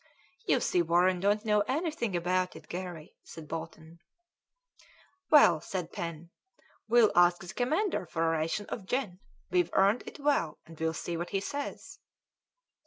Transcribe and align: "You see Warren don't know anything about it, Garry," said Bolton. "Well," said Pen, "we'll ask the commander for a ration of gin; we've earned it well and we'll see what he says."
"You 0.47 0.61
see 0.61 0.81
Warren 0.81 1.19
don't 1.19 1.45
know 1.45 1.59
anything 1.67 2.15
about 2.15 2.55
it, 2.55 2.67
Garry," 2.67 3.13
said 3.23 3.47
Bolton. 3.47 3.99
"Well," 5.29 5.61
said 5.61 5.93
Pen, 5.93 6.31
"we'll 6.89 7.11
ask 7.15 7.39
the 7.41 7.53
commander 7.53 8.07
for 8.07 8.25
a 8.25 8.35
ration 8.35 8.65
of 8.65 8.87
gin; 8.87 9.19
we've 9.51 9.69
earned 9.73 10.01
it 10.07 10.17
well 10.19 10.57
and 10.65 10.79
we'll 10.79 10.95
see 10.95 11.17
what 11.17 11.29
he 11.29 11.39
says." 11.39 11.99